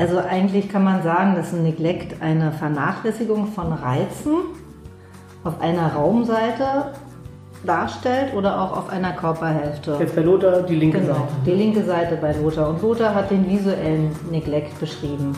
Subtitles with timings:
[0.00, 4.32] Also eigentlich kann man sagen, dass ein Neglect eine Vernachlässigung von Reizen
[5.44, 6.92] auf einer Raumseite
[7.66, 9.98] darstellt oder auch auf einer Körperhälfte.
[10.00, 11.26] Jetzt bei Lothar die linke Genau, Seite.
[11.44, 12.70] die linke Seite bei Lothar.
[12.70, 15.36] Und Lothar hat den visuellen Neglect beschrieben.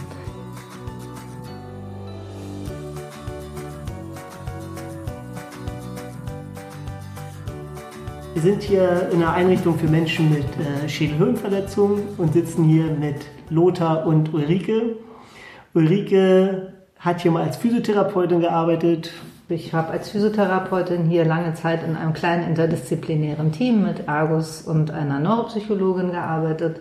[8.35, 13.27] Wir sind hier in einer Einrichtung für Menschen mit äh, Schädelhirnverletzungen und sitzen hier mit
[13.53, 14.97] Lothar und Ulrike.
[15.75, 19.13] Ulrike hat hier mal als Physiotherapeutin gearbeitet.
[19.49, 24.91] Ich habe als Physiotherapeutin hier lange Zeit in einem kleinen interdisziplinären Team mit Ergus und
[24.91, 26.81] einer Neuropsychologin gearbeitet.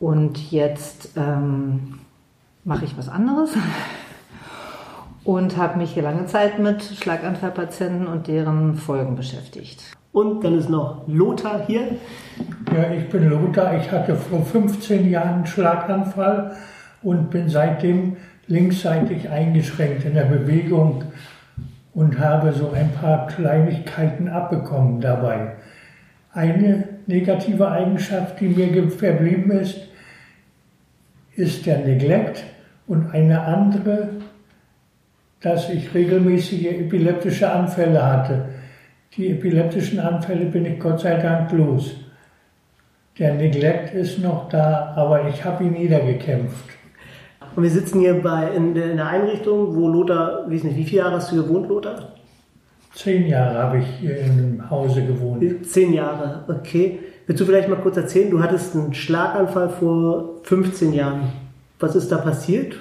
[0.00, 2.00] Und jetzt ähm,
[2.64, 3.50] mache ich was anderes
[5.24, 9.97] und habe mich hier lange Zeit mit Schlaganfallpatienten und deren Folgen beschäftigt.
[10.12, 11.96] Und dann ist noch Lothar hier.
[12.74, 13.76] Ja, ich bin Lothar.
[13.76, 16.56] Ich hatte vor 15 Jahren einen Schlaganfall
[17.02, 21.04] und bin seitdem linksseitig eingeschränkt in der Bewegung
[21.94, 25.52] und habe so ein paar Kleinigkeiten abbekommen dabei.
[26.32, 29.78] Eine negative Eigenschaft, die mir verblieben ist,
[31.36, 32.44] ist der Neglect
[32.86, 34.10] und eine andere,
[35.40, 38.48] dass ich regelmäßige epileptische Anfälle hatte.
[39.16, 41.94] Die epileptischen Anfälle bin ich Gott sei Dank los.
[43.18, 46.64] Der Neglect ist noch da, aber ich habe ihn niedergekämpft.
[47.56, 50.84] Und wir sitzen hier bei, in, der- in der Einrichtung, wo Lothar, weiß nicht, wie
[50.84, 52.12] viele Jahre hast du gewohnt, Lothar?
[52.94, 55.42] Zehn Jahre habe ich hier im Hause gewohnt.
[55.66, 57.00] Zehn Jahre, okay.
[57.26, 61.22] Willst du vielleicht mal kurz erzählen, du hattest einen Schlaganfall vor 15 Jahren.
[61.80, 62.76] Was ist da passiert?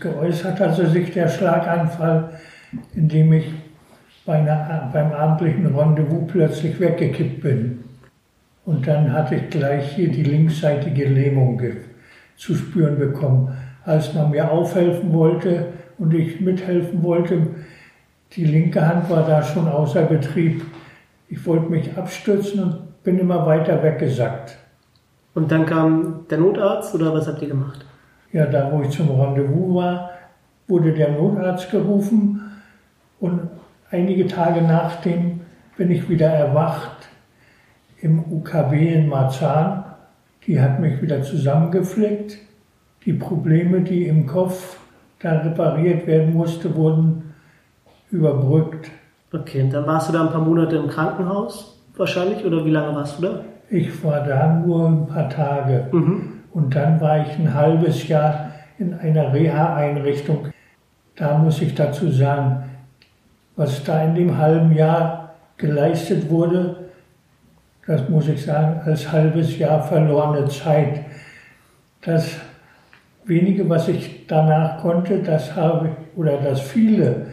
[0.00, 2.30] Geäußert also sich der Schlaganfall,
[2.94, 3.44] indem ich
[4.26, 7.84] bei einer, beim abendlichen Rendezvous plötzlich weggekippt bin.
[8.64, 11.62] Und dann hatte ich gleich hier die linksseitige Lähmung
[12.36, 13.56] zu spüren bekommen.
[13.84, 15.66] Als man mir aufhelfen wollte
[15.98, 17.46] und ich mithelfen wollte,
[18.32, 20.62] die linke Hand war da schon außer Betrieb.
[21.28, 24.58] Ich wollte mich abstützen und bin immer weiter weggesackt.
[25.34, 27.84] Und dann kam der Notarzt oder was habt ihr gemacht?
[28.32, 30.10] Ja, da wo ich zum Rendezvous war,
[30.66, 32.40] wurde der Notarzt gerufen
[33.20, 33.40] und
[33.90, 35.40] einige Tage nachdem
[35.76, 37.08] bin ich wieder erwacht
[38.00, 39.84] im UKW in Marzahn.
[40.46, 42.38] Die hat mich wieder zusammengeflickt.
[43.04, 44.78] Die Probleme, die im Kopf
[45.20, 47.34] da repariert werden mussten, wurden
[48.10, 48.90] überbrückt.
[49.32, 52.94] Okay, und dann warst du da ein paar Monate im Krankenhaus wahrscheinlich oder wie lange
[52.94, 53.44] warst du da?
[53.68, 55.88] Ich war da nur ein paar Tage.
[55.92, 56.40] Mhm.
[56.52, 60.48] Und dann war ich ein halbes Jahr in einer Reha-Einrichtung.
[61.16, 62.64] Da muss ich dazu sagen,
[63.56, 66.76] was da in dem halben Jahr geleistet wurde,
[67.86, 71.04] das muss ich sagen, als halbes Jahr verlorene Zeit.
[72.02, 72.36] Das
[73.24, 77.26] wenige, was ich danach konnte, das habe ich, oder das viele,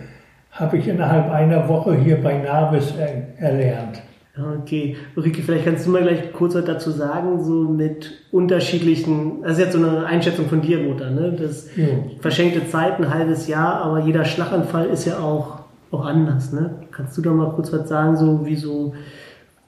[0.51, 4.01] habe ich innerhalb einer Woche hier bei Navis er, erlernt.
[4.35, 9.53] Okay, Ulrike, vielleicht kannst du mal gleich kurz was dazu sagen, so mit unterschiedlichen, das
[9.53, 11.35] ist jetzt so eine Einschätzung von dir, Lothar, ne?
[11.37, 12.09] Das Jo.
[12.19, 15.59] verschenkte Zeit, ein halbes Jahr, aber jeder Schlaganfall ist ja auch,
[15.93, 16.75] auch anders, ne?
[16.91, 18.93] Kannst du da mal kurz was sagen, so wie so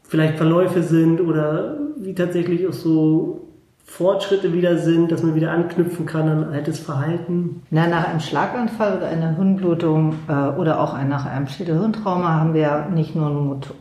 [0.04, 3.42] vielleicht Verläufe sind oder wie tatsächlich auch so
[3.86, 7.62] Fortschritte wieder sind, dass man wieder anknüpfen kann an altes Verhalten?
[7.70, 12.88] Na, nach einem Schlaganfall oder einer Hirnblutung äh, oder auch nach einem Schädelhirntrauma haben wir
[12.94, 13.76] nicht nur Motor,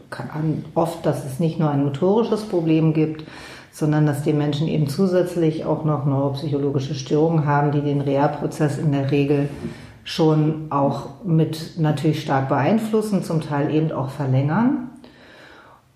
[0.74, 3.24] oft, dass es nicht nur ein motorisches Problem gibt,
[3.72, 8.92] sondern dass die Menschen eben zusätzlich auch noch neuropsychologische Störungen haben, die den Reha-Prozess in
[8.92, 9.48] der Regel
[10.04, 14.90] schon auch mit natürlich stark beeinflussen, zum Teil eben auch verlängern.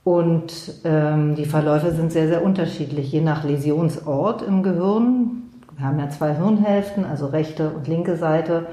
[0.02, 0.52] Und
[0.84, 5.42] ähm, die Verläufe sind sehr, sehr unterschiedlich, je nach Läsionsort im Gehirn.
[5.76, 8.66] Wir haben ja zwei Hirnhälften, also rechte und linke Seite.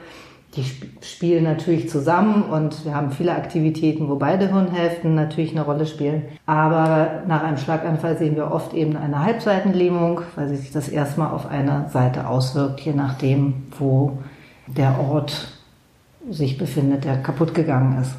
[0.55, 5.65] Die sp spielen natürlich zusammen und wir haben viele Aktivitäten, wo beide Hirnhälften natürlich eine
[5.65, 6.23] Rolle spielen.
[6.45, 11.47] Aber nach einem Schlaganfall sehen wir oft eben eine Halbseitenlähmung, weil sich das erstmal auf
[11.47, 14.17] eine Seite auswirkt, je nachdem, wo
[14.67, 15.47] der Ort
[16.29, 18.15] sich befindet, der kaputt gegangen ist.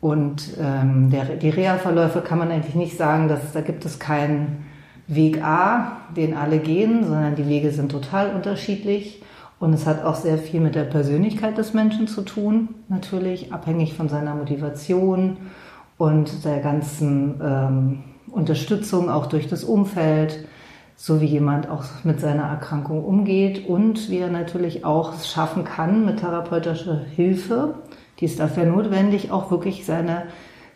[0.00, 4.66] Und ähm, der, die Reha-Verläufe kann man eigentlich nicht sagen, dass da gibt es keinen
[5.06, 9.22] Weg A, den alle gehen, sondern die Wege sind total unterschiedlich.
[9.60, 13.94] Und es hat auch sehr viel mit der Persönlichkeit des Menschen zu tun, natürlich, abhängig
[13.94, 15.36] von seiner Motivation
[15.98, 17.98] und der ganzen ähm,
[18.32, 20.48] Unterstützung auch durch das Umfeld,
[20.96, 25.64] so wie jemand auch mit seiner Erkrankung umgeht und wie er natürlich auch es schaffen
[25.64, 27.74] kann, mit therapeutischer Hilfe,
[28.20, 30.24] die ist dafür notwendig, auch wirklich seine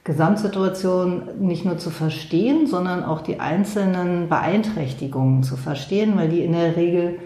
[0.05, 6.53] Gesamtsituation nicht nur zu verstehen, sondern auch die einzelnen Beeinträchtigungen zu verstehen, weil die in
[6.53, 7.19] der Regel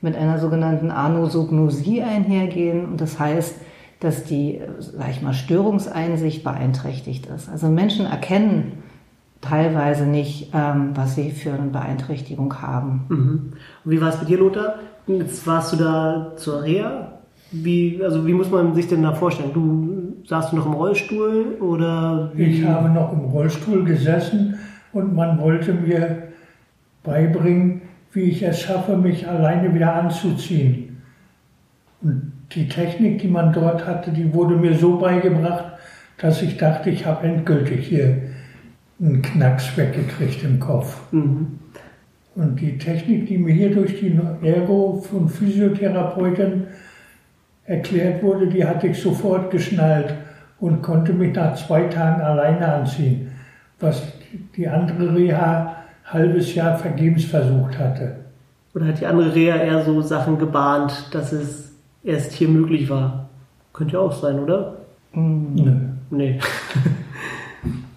[0.00, 2.86] mit einer sogenannten Anosognosie einhergehen.
[2.86, 3.56] Und das heißt,
[3.98, 7.48] dass die, sag ich mal, Störungseinsicht beeinträchtigt ist.
[7.48, 8.84] Also Menschen erkennen
[9.40, 13.04] teilweise nicht, ähm, was sie für eine Beeinträchtigung haben.
[13.08, 13.52] Mhm.
[13.84, 14.74] Und wie war es bei dir, Lothar?
[15.06, 17.12] Jetzt warst du da zur Reha.
[17.50, 19.52] Wie, also wie muss man sich denn da vorstellen?
[19.54, 22.30] Du saßt du noch im Rollstuhl oder?
[22.34, 22.44] Wie?
[22.44, 24.58] Ich habe noch im Rollstuhl gesessen
[24.92, 26.24] und man wollte mir
[27.02, 27.82] beibringen,
[28.12, 31.00] wie ich es schaffe, mich alleine wieder anzuziehen.
[32.02, 35.64] Und die Technik, die man dort hatte, die wurde mir so beigebracht,
[36.18, 38.22] dass ich dachte, ich habe endgültig hier
[39.00, 41.00] einen Knacks weggekriegt im Kopf.
[41.12, 41.58] Mhm.
[42.34, 46.68] Und die Technik, die mir hier durch die Ergo- und Physiotherapeutin
[47.64, 50.14] erklärt wurde, die hatte ich sofort geschnallt
[50.60, 53.32] und konnte mich nach zwei Tagen alleine anziehen,
[53.80, 54.02] was
[54.56, 58.16] die andere Reha halbes Jahr vergebens versucht hatte.
[58.74, 61.72] Oder hat die andere Reha eher so Sachen gebahnt, dass es
[62.04, 63.28] erst hier möglich war?
[63.72, 64.76] Könnte ja auch sein, oder?
[65.12, 65.54] Mhm.
[65.54, 65.72] Nö.
[66.10, 66.40] Nee.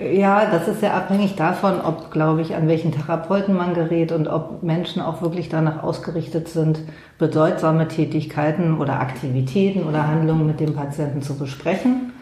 [0.01, 4.27] Ja, das ist ja abhängig davon, ob, glaube ich, an welchen Therapeuten man gerät und
[4.27, 6.79] ob Menschen auch wirklich danach ausgerichtet sind,
[7.19, 12.13] bedeutsame Tätigkeiten oder Aktivitäten oder Handlungen mit dem Patienten zu besprechen.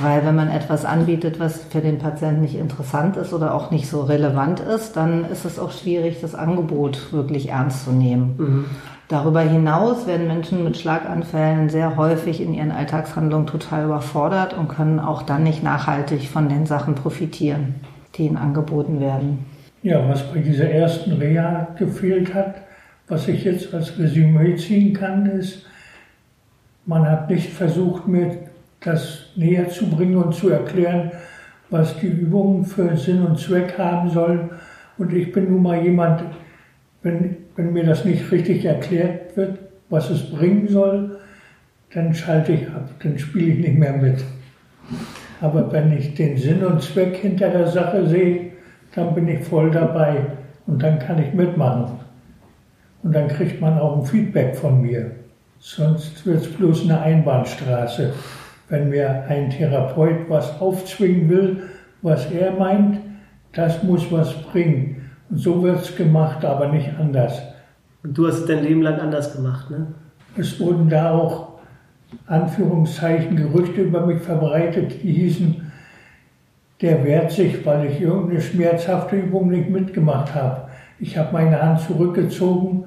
[0.00, 3.88] Weil wenn man etwas anbietet, was für den Patienten nicht interessant ist oder auch nicht
[3.88, 8.34] so relevant ist, dann ist es auch schwierig, das Angebot wirklich ernst zu nehmen.
[8.36, 8.64] Mhm.
[9.08, 15.00] Darüber hinaus werden Menschen mit Schlaganfällen sehr häufig in ihren Alltagshandlungen total überfordert und können
[15.00, 17.76] auch dann nicht nachhaltig von den Sachen profitieren,
[18.14, 19.46] die ihnen angeboten werden.
[19.82, 22.56] Ja, was bei dieser ersten Reha gefehlt hat,
[23.08, 25.64] was ich jetzt als Resümee ziehen kann, ist,
[26.84, 28.36] man hat nicht versucht, mir
[28.80, 31.12] das näher zu bringen und zu erklären,
[31.70, 34.50] was die Übungen für Sinn und Zweck haben sollen.
[34.98, 36.24] Und ich bin nun mal jemand,
[37.02, 39.58] wenn wenn mir das nicht richtig erklärt wird,
[39.90, 41.18] was es bringen soll,
[41.92, 44.22] dann schalte ich ab, dann spiele ich nicht mehr mit.
[45.40, 48.52] Aber wenn ich den Sinn und Zweck hinter der Sache sehe,
[48.94, 50.18] dann bin ich voll dabei
[50.68, 51.98] und dann kann ich mitmachen.
[53.02, 55.10] Und dann kriegt man auch ein Feedback von mir.
[55.58, 58.12] Sonst wird es bloß eine Einbahnstraße.
[58.68, 61.62] Wenn mir ein Therapeut was aufzwingen will,
[62.02, 63.00] was er meint,
[63.52, 64.97] das muss was bringen.
[65.30, 67.40] Und so wird es gemacht, aber nicht anders.
[68.02, 69.86] Und du hast es dein Leben lang anders gemacht, ne?
[70.36, 71.58] Es wurden da auch
[72.26, 75.70] Anführungszeichen Gerüchte über mich verbreitet, die hießen,
[76.80, 80.68] der wehrt sich, weil ich irgendeine schmerzhafte Übung nicht mitgemacht habe.
[81.00, 82.84] Ich habe meine Hand zurückgezogen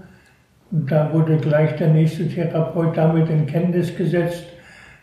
[0.71, 4.45] und da wurde gleich der nächste Therapeut damit in Kenntnis gesetzt,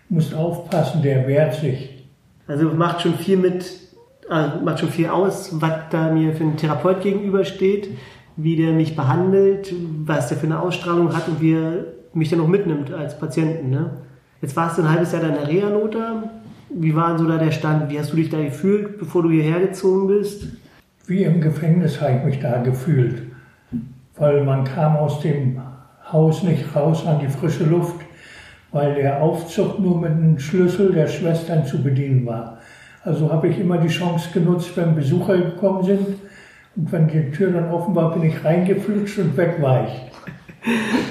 [0.09, 2.07] musst aufpassen, der wehrt sich.
[2.47, 3.67] Also macht schon viel mit,
[4.29, 7.91] also macht schon viel aus, was da mir für ein Therapeut gegenübersteht
[8.39, 11.85] wie der mich behandelt, was der für eine Ausstrahlung hat und wie er
[12.15, 13.69] mich dann auch mitnimmt als Patienten.
[13.69, 13.91] Ne?
[14.41, 16.23] Jetzt warst du ein halbes Jahr in der Reha-Nota.
[16.71, 17.91] Wie war denn so da der Stand?
[17.91, 20.47] Wie hast du dich da gefühlt, bevor du hierher gezogen bist?
[21.09, 23.23] Wie im Gefängnis habe ich mich da gefühlt,
[24.17, 25.61] weil man kam aus dem
[26.13, 27.97] Haus nicht raus an die frische Luft,
[28.71, 32.58] weil der Aufzug nur mit einem Schlüssel der Schwestern zu bedienen war.
[33.05, 36.07] Also habe ich immer die Chance genutzt, wenn Besucher gekommen sind,
[36.79, 39.93] und wenn die Tür dann offen war, bin ich reingeflutscht und weg war ich.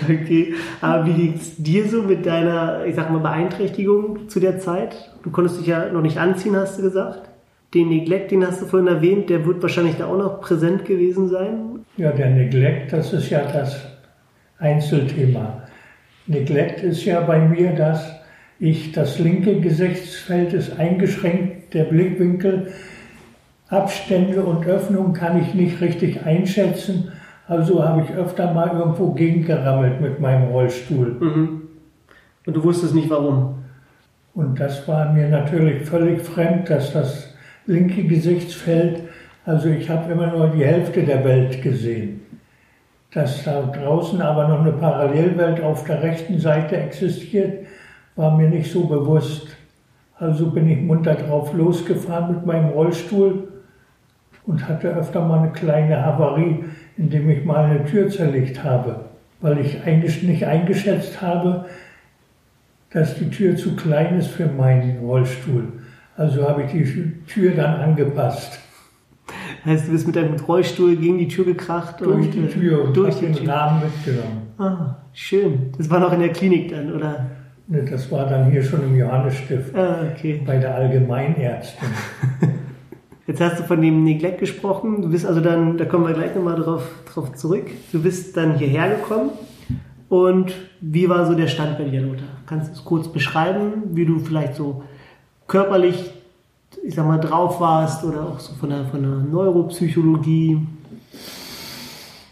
[0.04, 4.60] Okay, aber wie ging es dir so mit deiner, ich sag mal, Beeinträchtigung zu der
[4.60, 5.10] Zeit?
[5.24, 7.30] Du konntest dich ja noch nicht anziehen, hast du gesagt.
[7.74, 11.30] Den Neglect, den hast du vorhin erwähnt, der wird wahrscheinlich da auch noch präsent gewesen
[11.30, 11.80] sein.
[11.96, 13.80] Ja, der Neglect, das ist ja das
[14.60, 15.64] Einzelthema.
[16.28, 18.06] Neglect ist ja bei mir, dass
[18.60, 22.72] ich das linke Gesichtsfeld ist eingeschränkt, der Blickwinkel
[23.70, 27.12] Abstände und Öffnungen kann ich nicht richtig einschätzen.
[27.48, 31.18] Also habe ich öfter mal irgendwo gegengerammelt mit meinem Rollstuhl.
[31.20, 31.62] Mhm.
[32.46, 33.56] Und du wusstest nicht warum?
[34.34, 37.34] Und das war mir natürlich völlig fremd, dass das
[37.66, 39.02] linke Gesichtsfeld,
[39.46, 42.22] also ich habe immer nur die Hälfte der Welt gesehen.
[43.14, 47.67] Dass da draußen aber noch eine Parallelwelt auf der rechten Seite existiert,
[48.18, 49.48] war mir nicht so bewusst.
[50.20, 53.48] Also bin ich munter drauf losgefahren mit meinem Rollstuhl
[54.46, 56.66] und hatte öfter mal eine kleine Havarie,
[56.98, 59.06] indem ich mal eine Tür zerlegt habe,
[59.40, 61.66] weil ich eigentlich nicht eingeschätzt habe,
[62.90, 65.66] dass die Tür zu klein ist für meinen Rollstuhl.
[66.16, 68.60] Also habe ich die Tür dann angepasst.
[69.66, 72.00] Heißt, du bist mit deinem Rollstuhl gegen die Tür gekracht?
[72.00, 73.54] Durch und, die Tür und durch den Tür.
[73.54, 74.42] Rahmen mitgenommen.
[74.58, 75.72] Ah, schön.
[75.78, 77.37] Das war noch in der Klinik dann, oder?
[77.70, 79.76] Ne, das war dann hier schon im Johannesstift.
[79.76, 80.42] Ah, okay.
[80.46, 81.90] Bei der Allgemeinärztin.
[83.28, 85.02] Jetzt hast du von dem Neglect gesprochen.
[85.02, 87.66] Du bist also dann, da kommen wir gleich nochmal drauf, drauf zurück.
[87.92, 89.32] Du bist dann hierher gekommen
[90.08, 92.30] Und wie war so der Stand bei dir, Lothar?
[92.46, 94.84] Kannst du es kurz beschreiben, wie du vielleicht so
[95.46, 96.10] körperlich,
[96.86, 100.66] ich sag mal, drauf warst oder auch so von der, von der Neuropsychologie?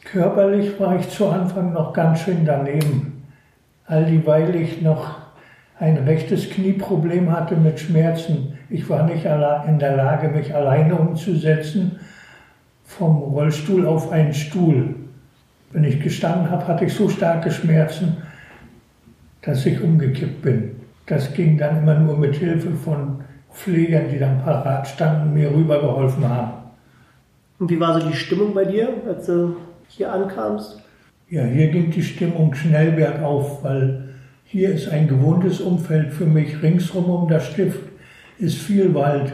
[0.06, 3.24] Körperlich war ich zu Anfang noch ganz schön daneben.
[3.86, 5.15] All dieweil ich noch
[5.80, 8.58] ein rechtes Knieproblem hatte mit Schmerzen.
[8.70, 12.00] Ich war nicht in der Lage, mich alleine umzusetzen
[12.84, 14.96] vom Rollstuhl auf einen Stuhl.
[15.72, 18.18] Wenn ich gestanden habe, hatte ich so starke Schmerzen,
[19.42, 20.72] dass ich umgekippt bin.
[21.08, 25.52] Das ging dann immer nur mit Hilfe von Pflegern, die dann parat standen und mir
[25.52, 26.54] rübergeholfen haben.
[27.60, 30.82] Und wie war so die Stimmung bei dir, als du hier ankamst?
[31.30, 34.05] Ja, hier ging die Stimmung schnell bergauf, weil
[34.46, 36.62] hier ist ein gewohntes Umfeld für mich.
[36.62, 37.80] Ringsrum um das Stift
[38.38, 39.34] ist viel Wald.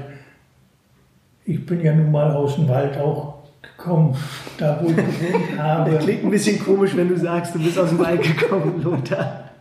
[1.45, 4.15] Ich bin ja nun mal aus dem Wald auch gekommen,
[4.57, 5.91] da wo ich gewohnt habe.
[5.91, 9.51] Das klingt ein bisschen komisch, wenn du sagst, du bist aus dem Wald gekommen, Lothar.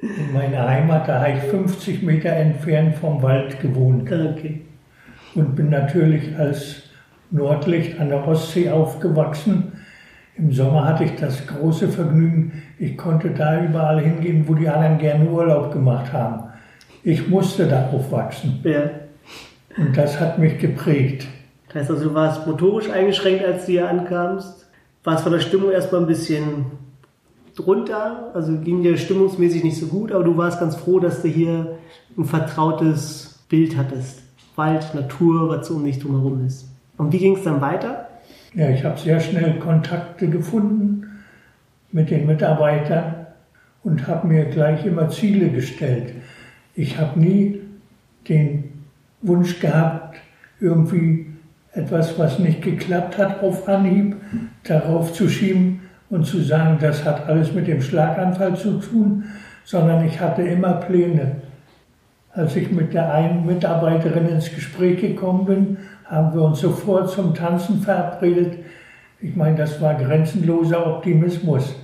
[0.00, 4.10] In meiner Heimat, da habe ich 50 Meter entfernt vom Wald gewohnt.
[4.10, 4.62] Okay.
[5.34, 6.84] Und bin natürlich als
[7.30, 9.72] Nordlicht an der Ostsee aufgewachsen.
[10.38, 14.98] Im Sommer hatte ich das große Vergnügen, ich konnte da überall hingehen, wo die anderen
[14.98, 16.50] gerne Urlaub gemacht haben.
[17.02, 18.60] Ich musste da aufwachsen.
[18.62, 18.90] Ja.
[19.78, 21.26] Und das hat mich geprägt.
[21.68, 24.66] Das heißt also, du warst motorisch eingeschränkt, als du hier ankamst.
[25.04, 26.66] Warst von der Stimmung erstmal ein bisschen
[27.54, 31.28] drunter, also ging dir stimmungsmäßig nicht so gut, aber du warst ganz froh, dass du
[31.28, 31.78] hier
[32.18, 34.22] ein vertrautes Bild hattest.
[34.56, 36.68] Wald, Natur, was so um dich drumherum ist.
[36.98, 38.05] Und wie ging es dann weiter?
[38.56, 41.06] Ja, ich habe sehr schnell Kontakte gefunden
[41.92, 43.26] mit den Mitarbeitern
[43.82, 46.14] und habe mir gleich immer Ziele gestellt.
[46.74, 47.60] Ich habe nie
[48.26, 48.64] den
[49.20, 50.16] Wunsch gehabt,
[50.58, 51.26] irgendwie
[51.72, 54.16] etwas, was nicht geklappt hat, auf Anhieb
[54.64, 59.24] darauf zu schieben und zu sagen, das hat alles mit dem Schlaganfall zu tun,
[59.64, 61.42] sondern ich hatte immer Pläne.
[62.32, 65.76] Als ich mit der einen Mitarbeiterin ins Gespräch gekommen bin,
[66.08, 68.58] haben wir uns sofort zum Tanzen verabredet.
[69.20, 71.74] Ich meine, das war grenzenloser Optimismus.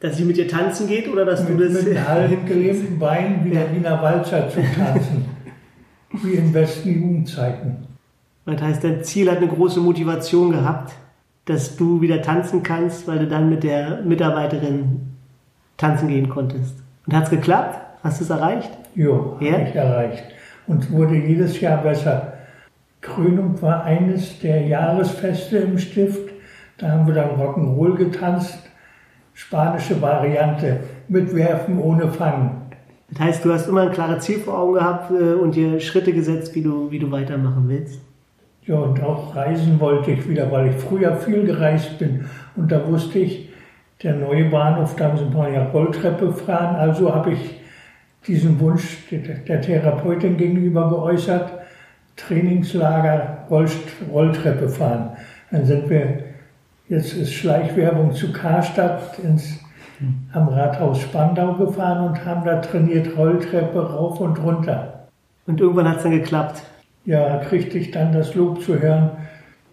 [0.00, 1.84] Dass sie mit dir tanzen geht oder dass mit, du das.
[1.84, 5.26] Mit halb gelähmten Beinen wie der Wiener Walzer zu tanzen.
[6.22, 7.76] wie in besten Jugendzeiten.
[8.46, 10.92] Das heißt, dein Ziel hat eine große Motivation gehabt,
[11.44, 15.14] dass du wieder tanzen kannst, weil du dann mit der Mitarbeiterin
[15.76, 16.82] tanzen gehen konntest.
[17.06, 17.78] Und hat es geklappt?
[18.02, 18.70] Hast du es erreicht?
[18.94, 20.24] Jo, ja, habe ich erreicht.
[20.66, 22.39] Und wurde jedes Jahr besser.
[23.00, 26.30] Krönung war eines der Jahresfeste im Stift.
[26.78, 28.58] Da haben wir dann Rock'n'Roll getanzt.
[29.32, 32.60] Spanische Variante mit Werfen ohne Fangen.
[33.10, 36.12] Das heißt, du hast immer ein klares Ziel vor Augen gehabt äh, und dir Schritte
[36.12, 38.00] gesetzt, wie du, wie du weitermachen willst.
[38.66, 42.26] Ja, und auch reisen wollte ich wieder, weil ich früher viel gereist bin.
[42.54, 43.48] Und da wusste ich,
[44.02, 46.76] der neue Bahnhof, da müssen wir ja Rolltreppe fahren.
[46.76, 47.60] Also habe ich
[48.26, 51.59] diesen Wunsch der Therapeutin gegenüber geäußert,
[52.30, 55.10] Trainingslager Rolltreppe fahren.
[55.50, 56.20] Dann sind wir,
[56.88, 59.58] jetzt ist Schleichwerbung zu Karstadt ins,
[60.32, 65.08] am Rathaus Spandau gefahren und haben da trainiert Rolltreppe rauf und runter.
[65.46, 66.62] Und irgendwann hat es dann geklappt
[67.04, 69.10] ja, kriegte ich dann das Lob zu hören.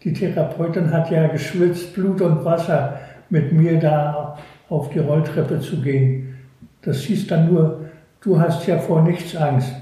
[0.04, 3.00] Die Therapeutin hat ja geschwitzt, Blut und Wasser
[3.30, 4.38] mit mir da
[4.70, 6.38] auf die Rolltreppe zu gehen.
[6.82, 7.86] Das hieß dann nur,
[8.22, 9.74] du hast ja vor nichts Angst.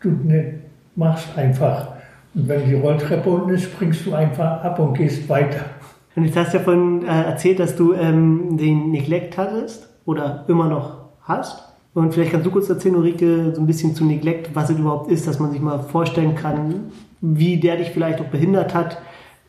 [0.00, 0.54] Du ne,
[0.96, 1.94] machst einfach.
[2.34, 5.64] Und wenn die Rolltreppe unten ist, springst du einfach ab und gehst weiter.
[6.16, 10.44] Und jetzt hast du ja von äh, erzählt, dass du ähm, den Neglect hattest oder
[10.48, 11.64] immer noch hast.
[11.94, 15.10] Und vielleicht kannst du kurz erzählen, Ulrike, so ein bisschen zu Neglect, was es überhaupt
[15.10, 18.98] ist, dass man sich mal vorstellen kann, wie der dich vielleicht auch behindert hat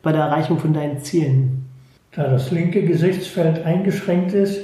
[0.02, 1.66] bei der Erreichung von deinen Zielen.
[2.14, 4.60] Da das linke Gesichtsfeld eingeschränkt ist,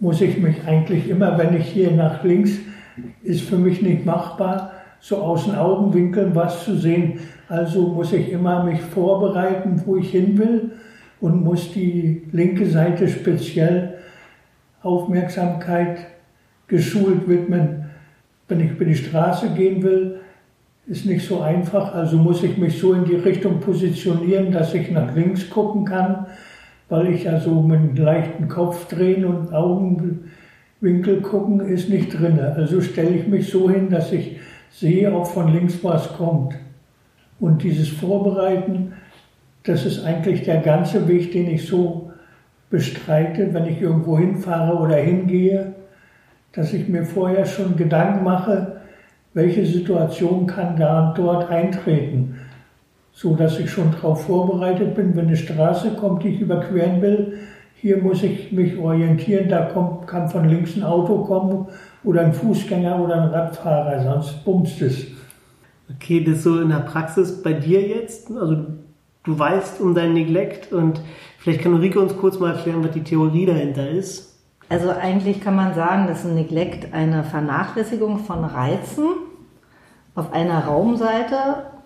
[0.00, 2.52] muss ich mich eigentlich immer, wenn ich hier nach links,
[3.22, 7.20] ist für mich nicht machbar, so aus den Augenwinkeln was zu sehen.
[7.48, 10.72] Also muss ich immer mich vorbereiten, wo ich hin will
[11.20, 13.94] und muss die linke Seite speziell
[14.82, 15.98] Aufmerksamkeit
[16.66, 17.86] geschult widmen.
[18.48, 20.20] Wenn ich über die Straße gehen will,
[20.86, 21.94] ist nicht so einfach.
[21.94, 26.26] Also muss ich mich so in die Richtung positionieren, dass ich nach links gucken kann,
[26.88, 32.38] weil ich ja so mit einem leichten Kopf drehen und Augenwinkel gucken ist nicht drin.
[32.40, 34.37] Also stelle ich mich so hin, dass ich
[34.78, 36.54] sehe, ob von links was kommt.
[37.40, 38.92] Und dieses Vorbereiten,
[39.64, 42.10] das ist eigentlich der ganze Weg, den ich so
[42.70, 45.74] bestreite, wenn ich irgendwo hinfahre oder hingehe
[46.52, 48.80] dass ich mir vorher schon Gedanken mache,
[49.34, 52.40] welche Situation kann da und dort eintreten,
[53.12, 57.38] so dass ich schon darauf vorbereitet bin, wenn eine Straße kommt, die ich überqueren will.
[57.80, 61.66] Hier muss ich mich orientieren, da kommt, kann von links ein Auto kommen
[62.04, 65.06] oder ein Fußgänger oder ein Radfahrer, sonst bumst es.
[65.94, 68.56] Okay, das so in der Praxis bei dir jetzt, also
[69.24, 71.00] du weißt um dein Neglect und
[71.38, 74.38] vielleicht kann Ulrike uns kurz mal erklären, was die Theorie dahinter ist.
[74.68, 79.06] Also eigentlich kann man sagen, dass ein Neglect eine Vernachlässigung von Reizen
[80.14, 81.77] auf einer Raumseite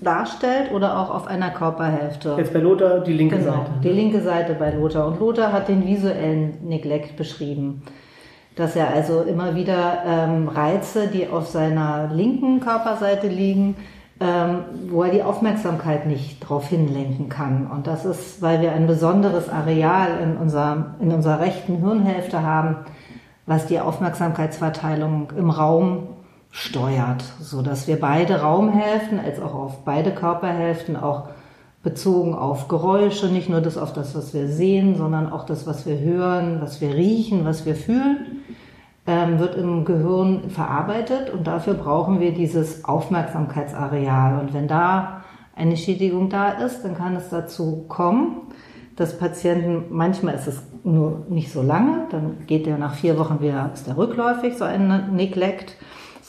[0.00, 2.34] darstellt oder auch auf einer Körperhälfte.
[2.38, 3.70] Jetzt bei Lothar die linke genau, Seite.
[3.82, 5.06] die linke Seite bei Lothar.
[5.06, 7.82] Und Lothar hat den visuellen Neglect beschrieben.
[8.56, 13.76] Dass er also immer wieder ähm, Reize, die auf seiner linken Körperseite liegen,
[14.20, 14.58] ähm,
[14.90, 17.66] wo er die Aufmerksamkeit nicht darauf hinlenken kann.
[17.66, 22.76] Und das ist, weil wir ein besonderes Areal in, unser, in unserer rechten Hirnhälfte haben,
[23.46, 26.06] was die Aufmerksamkeitsverteilung im Raum
[26.54, 31.24] steuert, so dass wir beide Raumhälften als auch auf beide Körperhälften auch
[31.82, 35.84] bezogen auf Geräusche, nicht nur das auf das, was wir sehen, sondern auch das, was
[35.84, 38.44] wir hören, was wir riechen, was wir fühlen,
[39.04, 44.38] ähm, wird im Gehirn verarbeitet und dafür brauchen wir dieses Aufmerksamkeitsareal.
[44.38, 45.24] Und wenn da
[45.56, 48.42] eine Schädigung da ist, dann kann es dazu kommen,
[48.94, 53.40] dass Patienten, manchmal ist es nur nicht so lange, dann geht der nach vier Wochen
[53.40, 55.76] wieder, ist der rückläufig, so ein Neglect.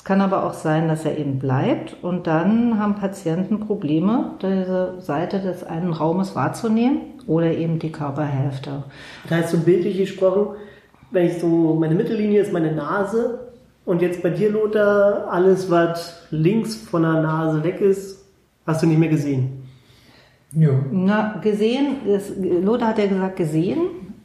[0.06, 5.02] Es kann aber auch sein, dass er eben bleibt und dann haben Patienten Probleme, diese
[5.02, 8.84] Seite des einen Raumes wahrzunehmen oder eben die Körperhälfte.
[9.24, 10.58] Das heißt, so bildlich gesprochen,
[11.10, 11.48] wenn ich so,
[11.80, 13.48] meine Mittellinie ist meine Nase
[13.84, 18.28] und jetzt bei dir, Lothar, alles, was links von der Nase weg ist,
[18.68, 19.64] hast du nicht mehr gesehen.
[20.52, 20.70] Ja.
[20.92, 23.80] Na, gesehen, ist, Lothar hat ja gesagt gesehen.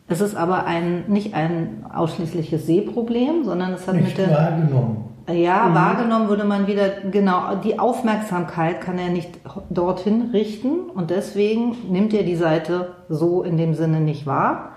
[0.09, 5.10] Es ist aber ein, nicht ein ausschließliches Sehproblem, sondern es hat Nicht mit der, wahrgenommen.
[5.33, 9.31] Ja, wahrgenommen würde man wieder, genau, die Aufmerksamkeit kann er nicht
[9.71, 14.73] dorthin richten und deswegen nimmt er die Seite so in dem Sinne nicht wahr.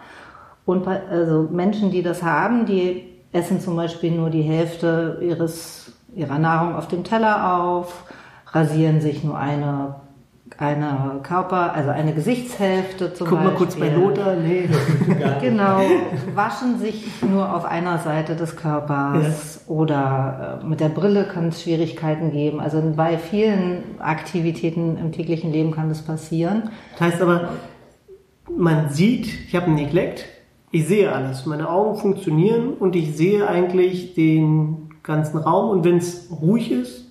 [0.65, 6.39] Und also Menschen, die das haben, die essen zum Beispiel nur die Hälfte ihres, ihrer
[6.39, 8.03] Nahrung auf dem Teller auf,
[8.47, 9.95] rasieren sich nur eine,
[10.57, 13.51] eine Körper, also eine Gesichtshälfte zum Guck Beispiel.
[13.51, 14.69] mal kurz bei Lothar, nee.
[15.41, 15.81] Genau,
[16.35, 21.63] waschen sich nur auf einer Seite des Körpers oder äh, mit der Brille kann es
[21.63, 22.59] Schwierigkeiten geben.
[22.59, 26.69] Also bei vielen Aktivitäten im täglichen Leben kann das passieren.
[26.93, 27.49] Das heißt aber,
[28.55, 30.25] man sieht, ich habe ein Neglect,
[30.71, 35.97] ich sehe alles, meine Augen funktionieren und ich sehe eigentlich den ganzen Raum und wenn
[35.97, 37.05] es ruhig ist,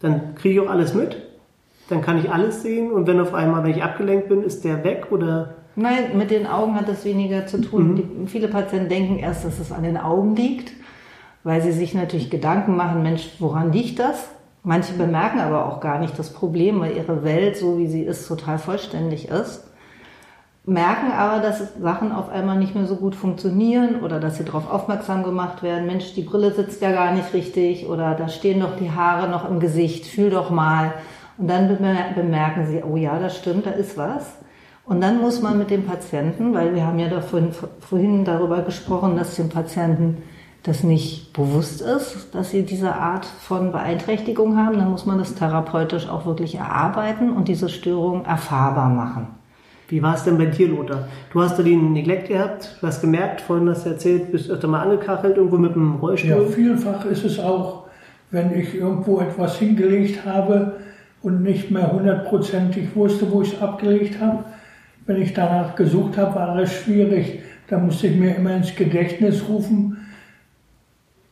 [0.00, 1.29] dann kriege ich auch alles mit,
[1.90, 4.84] dann kann ich alles sehen und wenn auf einmal, wenn ich abgelenkt bin, ist der
[4.84, 7.96] weg oder Nein, mit den Augen hat das weniger zu tun.
[7.96, 10.72] Die, viele Patienten denken erst, dass es an den Augen liegt,
[11.44, 14.28] weil sie sich natürlich Gedanken machen, Mensch, woran liegt das?
[14.62, 18.28] Manche bemerken aber auch gar nicht das Problem, weil ihre Welt, so wie sie ist,
[18.28, 19.64] total vollständig ist.
[20.66, 24.70] Merken aber, dass Sachen auf einmal nicht mehr so gut funktionieren oder dass sie darauf
[24.70, 25.86] aufmerksam gemacht werden.
[25.86, 29.48] Mensch, die Brille sitzt ja gar nicht richtig oder da stehen doch die Haare noch
[29.48, 30.92] im Gesicht, fühl doch mal.
[31.40, 34.36] Und dann bemer- bemerken sie, oh ja, das stimmt, da ist was.
[34.84, 37.48] Und dann muss man mit dem Patienten, weil wir haben ja davon,
[37.80, 40.18] vorhin darüber gesprochen, dass dem Patienten
[40.64, 45.34] das nicht bewusst ist, dass sie diese Art von Beeinträchtigung haben, dann muss man das
[45.34, 49.28] therapeutisch auch wirklich erarbeiten und diese Störung erfahrbar machen.
[49.88, 51.08] wie war es denn bei dir, Lothar?
[51.32, 54.68] Du hast da den Neglect gehabt, du hast gemerkt, vorhin hast du erzählt, bist öfter
[54.68, 56.46] mal angekachelt, irgendwo mit dem Ja, Rollstuhl.
[56.48, 57.84] vielfach ist es auch,
[58.30, 60.74] wenn ich irgendwo etwas hingelegt habe
[61.22, 64.44] und nicht mehr hundertprozentig wusste, wo ich es abgelegt habe.
[65.06, 67.40] Wenn ich danach gesucht habe, war es schwierig.
[67.68, 69.96] Da musste ich mir immer ins Gedächtnis rufen,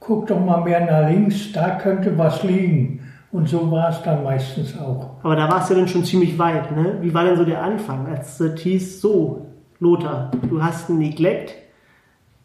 [0.00, 3.00] guck doch mal mehr nach links, da könnte was liegen.
[3.30, 5.16] Und so war es dann meistens auch.
[5.22, 6.96] Aber da warst du dann schon ziemlich weit, ne?
[7.02, 9.46] Wie war denn so der Anfang, als es hieß, so,
[9.80, 11.54] Lothar, du hast ein Neglect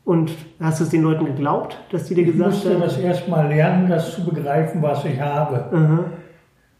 [0.03, 2.81] und hast es den Leuten geglaubt, dass die dir Ich gesagt musste haben?
[2.81, 5.65] das erstmal lernen, das zu begreifen, was ich habe.
[5.71, 5.99] Aha.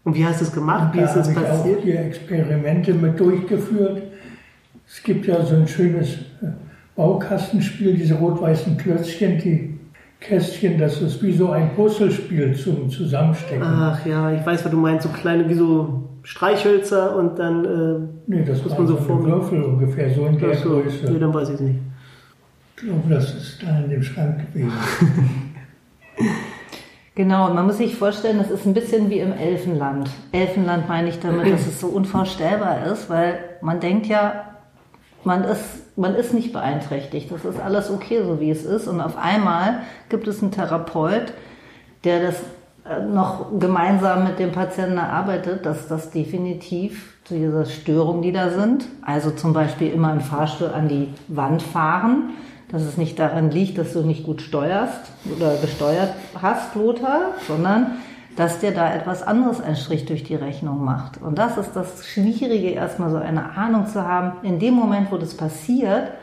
[0.04, 0.94] Und wie hast du es gemacht?
[0.94, 1.82] Wie ist es habe ich auch passiert?
[1.84, 4.04] hier Experimente mit durchgeführt.
[4.88, 6.48] Es gibt ja so ein schönes äh,
[6.96, 9.80] Baukastenspiel, diese rot-weißen Klötzchen, die
[10.20, 13.64] Kästchen, das ist wie so ein Puzzlespiel zum Zusammenstecken.
[13.64, 18.08] Ach ja, ich weiß, was du meinst, so kleine wie so Streichhölzer und dann äh,
[18.28, 19.26] nee, das muss man so formen.
[19.26, 21.12] Würfel ungefähr, so in der so, Größe.
[21.12, 21.80] nee, dann weiß ich es nicht.
[22.76, 24.72] Ich glaube, das ist da in dem Schrank gewesen.
[27.16, 30.10] Genau, man muss sich vorstellen, das ist ein bisschen wie im Elfenland.
[30.32, 34.46] Elfenland meine ich damit, dass es so unvorstellbar ist, weil man denkt ja,
[35.24, 37.32] man ist, man ist nicht beeinträchtigt.
[37.32, 38.88] Das ist alles okay, so wie es ist.
[38.88, 41.34] Und auf einmal gibt es einen Therapeut,
[42.04, 42.36] der das
[42.86, 48.50] äh, noch gemeinsam mit dem Patienten erarbeitet, dass das definitiv zu dieser Störung, die da
[48.50, 52.32] sind, also zum Beispiel immer im Fahrstuhl an die Wand fahren,
[52.74, 56.10] dass es nicht daran liegt, dass du nicht gut steuerst oder gesteuert
[56.42, 57.92] hast, Lothar, sondern
[58.36, 61.22] dass dir da etwas anderes einen Strich durch die Rechnung macht.
[61.22, 65.18] Und das ist das Schwierige, erstmal so eine Ahnung zu haben, in dem Moment, wo
[65.18, 66.14] das passiert,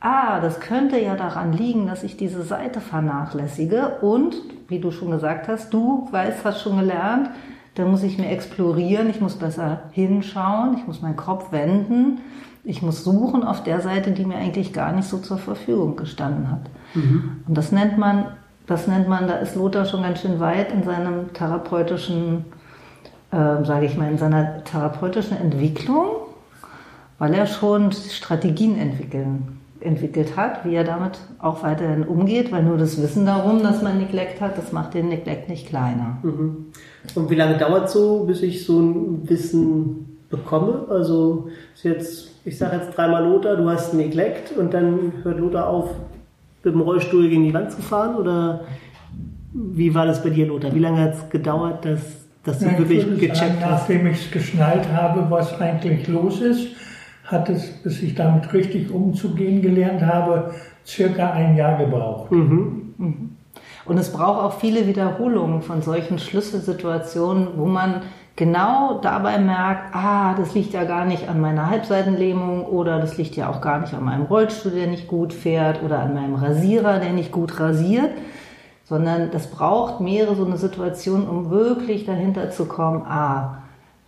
[0.00, 4.34] ah, das könnte ja daran liegen, dass ich diese Seite vernachlässige und,
[4.66, 7.30] wie du schon gesagt hast, du weißt, hast schon gelernt,
[7.74, 12.20] da muss ich mir explorieren, ich muss besser hinschauen, ich muss meinen Kopf wenden,
[12.64, 16.50] ich muss suchen auf der Seite, die mir eigentlich gar nicht so zur Verfügung gestanden
[16.50, 16.70] hat.
[16.94, 17.42] Mhm.
[17.46, 18.26] Und das nennt man
[18.70, 22.44] das nennt man, da ist Lothar schon ganz schön weit in seinem therapeutischen,
[23.32, 26.06] äh, sage ich mal, in seiner therapeutischen Entwicklung,
[27.18, 32.76] weil er schon Strategien entwickeln, entwickelt hat, wie er damit auch weiterhin umgeht, weil nur
[32.76, 36.18] das Wissen darum, dass man Neglect hat, das macht den Neglect nicht kleiner.
[36.22, 36.66] Mhm.
[37.14, 40.86] Und wie lange dauert so, bis ich so ein Wissen bekomme?
[40.88, 45.68] Also ist jetzt, ich sage jetzt dreimal Lothar, du hast Neglect und dann hört Lothar
[45.68, 45.90] auf,
[46.62, 48.16] mit dem Rollstuhl gegen die Wand zu fahren?
[48.16, 48.64] Oder
[49.52, 50.74] wie war das bei dir, Lothar?
[50.74, 52.00] Wie lange hat es gedauert, dass,
[52.44, 53.88] dass du ja, wirklich gecheckt sagen, hast?
[53.88, 56.68] Nachdem ich es geschnallt habe, was eigentlich los ist,
[57.30, 60.52] hat es, bis ich damit richtig umzugehen gelernt habe,
[60.84, 62.32] circa ein Jahr gebraucht.
[62.32, 62.94] Mhm.
[62.98, 63.36] Mhm.
[63.84, 68.02] Und es braucht auch viele Wiederholungen von solchen Schlüsselsituationen, wo man
[68.36, 73.36] genau dabei merkt, ah, das liegt ja gar nicht an meiner Halbseitenlähmung oder das liegt
[73.36, 76.98] ja auch gar nicht an meinem Rollstuhl, der nicht gut fährt oder an meinem Rasierer,
[76.98, 78.10] der nicht gut rasiert,
[78.84, 83.59] sondern das braucht mehrere so eine Situation, um wirklich dahinter zu kommen, ah,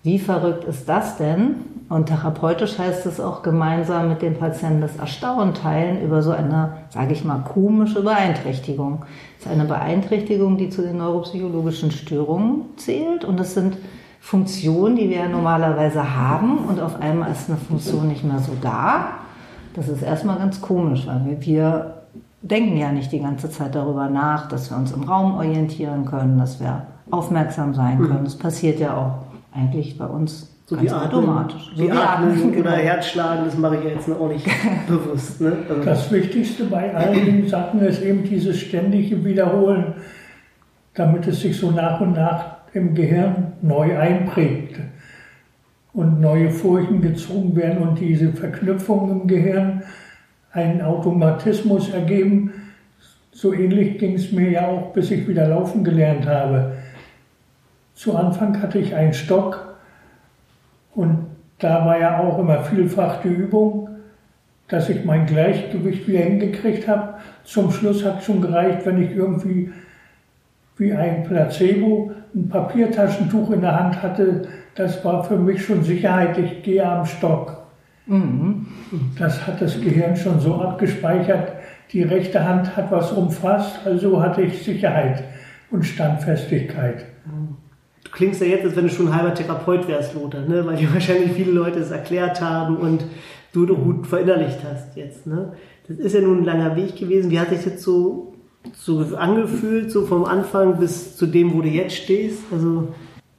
[0.02, 1.56] wie verrückt ist das denn?
[1.88, 6.72] Und therapeutisch heißt es auch gemeinsam mit den Patienten das Erstaunen teilen über so eine,
[6.88, 9.04] sage ich mal, komische Beeinträchtigung.
[9.38, 13.76] Es ist eine Beeinträchtigung, die zu den neuropsychologischen Störungen zählt und es sind
[14.20, 19.08] Funktion, die wir normalerweise haben und auf einmal ist eine Funktion nicht mehr so da.
[19.74, 21.94] Das ist erstmal ganz komisch, weil wir
[22.40, 26.38] denken ja nicht die ganze Zeit darüber nach, dass wir uns im Raum orientieren können,
[26.38, 28.20] dass wir aufmerksam sein können.
[28.20, 28.24] Mhm.
[28.24, 31.70] Das passiert ja auch eigentlich bei uns so ganz automatisch.
[31.74, 32.60] So wie Atmen genau.
[32.60, 34.46] oder Herzschlagen, das mache ich jetzt noch nicht
[34.88, 35.40] bewusst.
[35.40, 35.56] Ne?
[35.68, 39.94] Also das Wichtigste bei all den Sachen ist eben dieses ständige Wiederholen,
[40.94, 44.80] damit es sich so nach und nach im Gehirn neu einprägt
[45.92, 49.82] und neue Furchen gezogen werden und diese Verknüpfungen im Gehirn
[50.52, 52.52] einen Automatismus ergeben.
[53.30, 56.76] So ähnlich ging es mir ja auch, bis ich wieder laufen gelernt habe.
[57.94, 59.76] Zu Anfang hatte ich einen Stock
[60.94, 61.26] und
[61.58, 63.88] da war ja auch immer vielfach die Übung,
[64.68, 67.14] dass ich mein Gleichgewicht wieder hingekriegt habe.
[67.44, 69.70] Zum Schluss hat es schon gereicht, wenn ich irgendwie
[70.76, 76.38] wie ein Placebo ein Papiertaschentuch in der Hand hatte, das war für mich schon Sicherheit,
[76.38, 77.58] ich gehe am Stock.
[78.06, 78.66] Mhm.
[79.18, 81.52] Das hat das Gehirn schon so abgespeichert.
[81.92, 85.22] Die rechte Hand hat was umfasst, also hatte ich Sicherheit
[85.70, 87.04] und Standfestigkeit.
[87.24, 87.56] Du
[88.12, 90.64] klingst ja jetzt, als wenn du schon ein halber Therapeut wärst, Lothar, ne?
[90.66, 93.04] weil dir wahrscheinlich viele Leute es erklärt haben und
[93.52, 95.26] du doch gut verinnerlicht hast jetzt.
[95.26, 95.52] Ne?
[95.88, 97.30] Das ist ja nun ein langer Weg gewesen.
[97.30, 98.32] Wie hat sich jetzt so
[98.74, 102.40] so angefühlt, so vom Anfang bis zu dem, wo du jetzt stehst?
[102.52, 102.88] Also,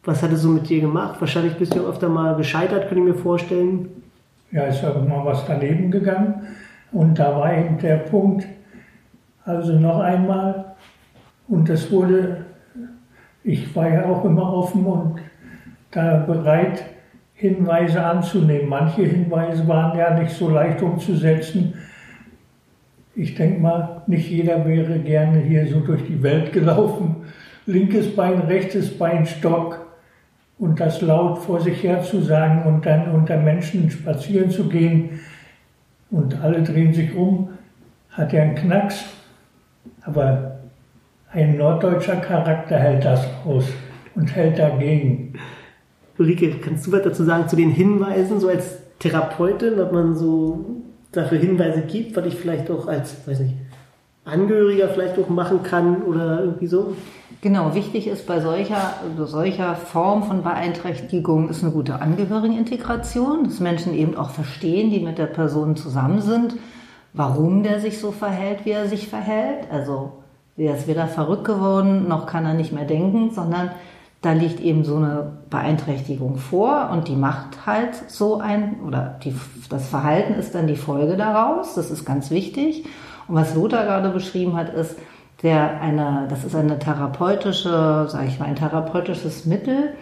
[0.04, 1.20] was hat es so mit dir gemacht?
[1.20, 3.90] Wahrscheinlich bist du öfter mal gescheitert, könnte ich mir vorstellen.
[4.52, 6.48] Ja, ist ja mal was daneben gegangen.
[6.92, 8.46] Und da war eben der Punkt,
[9.46, 10.76] also noch einmal,
[11.48, 12.46] und das wurde,
[13.44, 15.20] ich war ja auch immer offen und
[15.92, 16.86] da bereit,
[17.34, 18.70] Hinweise anzunehmen.
[18.70, 21.74] Manche Hinweise waren ja nicht so leicht umzusetzen,
[23.16, 27.18] ich denke mal, nicht jeder wäre gerne hier so durch die Welt gelaufen.
[27.66, 29.86] Linkes Bein, rechtes Bein, Stock
[30.58, 35.20] und das laut vor sich her zu sagen und dann unter Menschen spazieren zu gehen
[36.10, 37.50] und alle drehen sich um,
[38.10, 39.06] hat ja einen Knacks.
[40.02, 40.53] Aber
[41.34, 43.66] ein norddeutscher Charakter hält das aus
[44.16, 45.34] und hält dagegen.
[46.20, 50.64] Ulrike, kannst du was dazu sagen zu den Hinweisen, so als Therapeutin, ob man so
[51.12, 53.56] dafür Hinweise gibt, was ich vielleicht auch als, weiß nicht,
[54.26, 56.96] Angehöriger vielleicht auch machen kann oder irgendwie so?
[57.42, 63.60] Genau, wichtig ist bei solcher, also solcher Form von Beeinträchtigung ist eine gute Angehörigenintegration, dass
[63.60, 66.56] Menschen eben auch verstehen, die mit der Person zusammen sind,
[67.12, 69.70] warum der sich so verhält, wie er sich verhält.
[69.70, 70.23] Also
[70.58, 73.72] der ist weder verrückt geworden, noch kann er nicht mehr denken, sondern
[74.22, 79.36] da liegt eben so eine Beeinträchtigung vor und die macht halt so ein, oder die,
[79.70, 82.86] das Verhalten ist dann die Folge daraus, das ist ganz wichtig.
[83.28, 84.96] Und was Lothar gerade beschrieben hat, ist,
[85.42, 89.94] der eine, das ist eine therapeutische, sage ich mal, ein therapeutisches Mittel,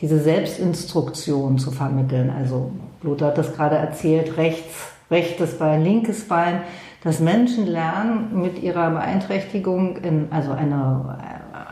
[0.00, 2.30] diese Selbstinstruktion zu vermitteln.
[2.30, 2.70] Also
[3.02, 6.60] Lothar hat das gerade erzählt, rechts, rechtes Bein, linkes Bein,
[7.02, 11.18] dass Menschen lernen, mit ihrer Beeinträchtigung in, also eine,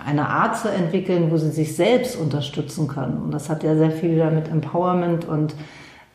[0.05, 3.19] eine Art zu entwickeln, wo sie sich selbst unterstützen können.
[3.23, 5.55] Und das hat ja sehr viel damit Empowerment und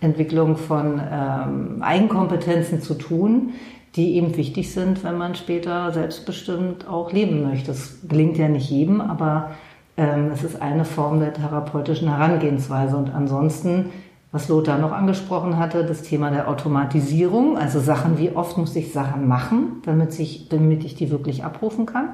[0.01, 3.53] Entwicklung von ähm, Eigenkompetenzen zu tun,
[3.95, 7.67] die eben wichtig sind, wenn man später selbstbestimmt auch leben möchte.
[7.67, 9.51] Das gelingt ja nicht jedem, aber
[9.95, 12.97] ähm, es ist eine Form der therapeutischen Herangehensweise.
[12.97, 13.91] Und ansonsten,
[14.33, 18.91] was Lothar noch angesprochen hatte, das Thema der Automatisierung, also Sachen, wie oft muss ich
[18.91, 22.09] Sachen machen, damit, ich, damit ich die wirklich abrufen kann.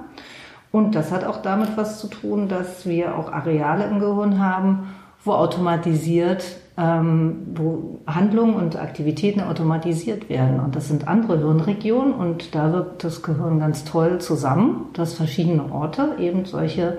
[0.71, 4.89] Und das hat auch damit was zu tun, dass wir auch Areale im Gehirn haben,
[5.23, 6.43] wo automatisiert,
[6.77, 10.59] ähm, wo Handlungen und Aktivitäten automatisiert werden.
[10.59, 15.71] Und das sind andere Hirnregionen und da wirkt das Gehirn ganz toll zusammen, dass verschiedene
[15.71, 16.97] Orte eben solche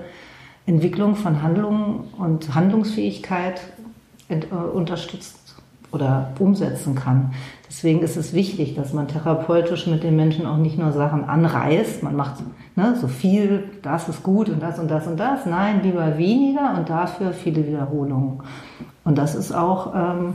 [0.65, 3.80] Entwicklung von Handlungen und Handlungsfähigkeit äh,
[4.73, 5.55] unterstützt
[5.91, 7.33] oder umsetzen kann.
[7.67, 12.03] Deswegen ist es wichtig, dass man therapeutisch mit den Menschen auch nicht nur Sachen anreißt,
[12.03, 12.35] man macht
[12.75, 15.45] ne, so viel, das ist gut und das und das und das.
[15.45, 18.41] Nein, lieber weniger und dafür viele Wiederholungen.
[19.03, 20.33] Und das ist auch, ähm,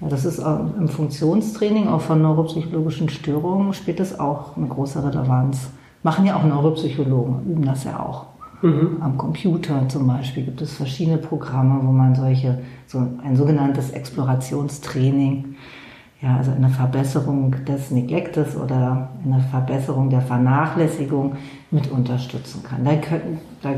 [0.00, 5.02] ja, das ist auch im Funktionstraining, auch von neuropsychologischen Störungen, spielt das auch eine große
[5.04, 5.70] Relevanz.
[6.02, 8.26] Machen ja auch Neuropsychologen, üben das ja auch.
[8.62, 8.98] Mhm.
[9.00, 15.56] Am Computer zum Beispiel gibt es verschiedene Programme, wo man solche, so ein sogenanntes Explorationstraining,
[16.20, 21.36] ja, also eine Verbesserung des Neglektes oder eine Verbesserung der Vernachlässigung
[21.70, 22.84] mit unterstützen kann.
[22.84, 23.74] Da, können, da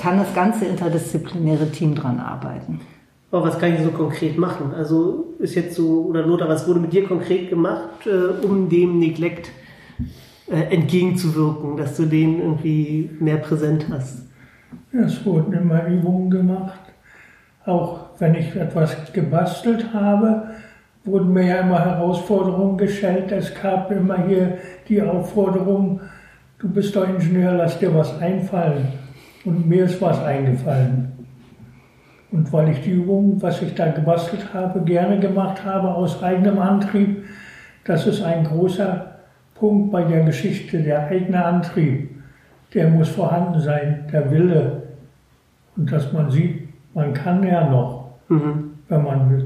[0.00, 2.80] kann das ganze interdisziplinäre Team dran arbeiten.
[3.30, 4.72] Aber was kann ich so konkret machen?
[4.74, 8.98] Also ist jetzt so, oder Lothar, was wurde mit dir konkret gemacht, äh, um dem
[8.98, 9.63] Neglekt äh,
[10.54, 14.26] entgegenzuwirken, dass du den irgendwie mehr präsent hast?
[14.92, 16.80] Es wurden immer Übungen gemacht.
[17.64, 20.50] Auch wenn ich etwas gebastelt habe,
[21.04, 23.32] wurden mir ja immer Herausforderungen gestellt.
[23.32, 26.00] Es gab immer hier die Aufforderung,
[26.58, 28.86] du bist doch Ingenieur, lass dir was einfallen.
[29.44, 31.12] Und mir ist was eingefallen.
[32.30, 36.58] Und weil ich die Übung, was ich da gebastelt habe, gerne gemacht habe aus eigenem
[36.58, 37.24] Antrieb,
[37.84, 39.13] das ist ein großer
[39.54, 42.10] Punkt bei der Geschichte, der eigene Antrieb,
[42.74, 44.82] der muss vorhanden sein, der Wille.
[45.76, 48.72] Und dass man sieht, man kann ja noch, mhm.
[48.88, 49.44] wenn man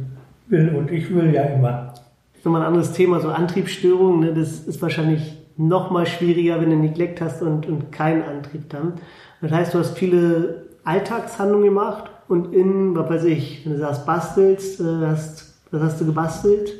[0.48, 0.74] will.
[0.74, 1.92] Und ich will ja immer.
[2.32, 4.20] Das ist nochmal ein anderes Thema, so Antriebsstörungen.
[4.20, 4.34] Ne?
[4.34, 8.94] Das ist wahrscheinlich noch mal schwieriger, wenn du Neglect hast und, und keinen Antrieb dann.
[9.40, 14.06] Das heißt, du hast viele Alltagshandlungen gemacht und in, was weiß ich, wenn du sagst,
[14.06, 16.70] bastelst, äh, hast, was hast du gebastelt?